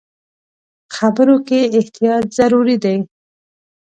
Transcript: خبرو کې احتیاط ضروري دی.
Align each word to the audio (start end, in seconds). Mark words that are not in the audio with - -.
خبرو 0.95 1.37
کې 1.47 1.59
احتیاط 1.79 2.25
ضروري 2.37 2.75
دی. 2.83 2.97